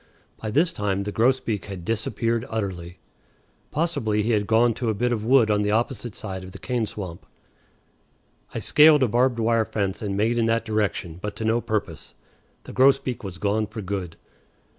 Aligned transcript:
By 0.37 0.49
this 0.49 0.73
time 0.73 1.03
the 1.03 1.11
grosbeak 1.11 1.65
had 1.65 1.85
disappeared 1.85 2.43
utterly. 2.49 2.97
Possibly 3.69 4.23
he 4.23 4.31
had 4.31 4.47
gone 4.47 4.73
to 4.73 4.89
a 4.89 4.95
bit 4.95 5.11
of 5.13 5.23
wood 5.23 5.51
on 5.51 5.61
the 5.61 5.69
opposite 5.69 6.15
side 6.15 6.43
of 6.43 6.53
the 6.53 6.57
cane 6.57 6.87
swamp. 6.87 7.23
I 8.51 8.57
scaled 8.57 9.03
a 9.03 9.07
barbed 9.07 9.37
wire 9.39 9.63
fence 9.63 10.01
and 10.01 10.17
made 10.17 10.39
in 10.39 10.47
that 10.47 10.65
direction, 10.65 11.19
but 11.21 11.35
to 11.35 11.45
no 11.45 11.61
purpose. 11.61 12.15
The 12.63 12.73
grosbeak 12.73 13.23
was 13.23 13.37
gone 13.37 13.67
for 13.67 13.83
good. 13.83 14.15